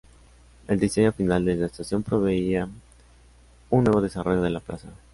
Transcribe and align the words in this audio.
El 0.67 0.79
diseño 0.79 1.11
final 1.11 1.45
de 1.45 1.53
la 1.55 1.67
estación 1.67 2.01
preveía 2.01 2.67
un 3.69 3.83
nuevo 3.83 4.01
desarrollo 4.01 4.41
de 4.41 4.49
la 4.49 4.59
plaza. 4.59 4.87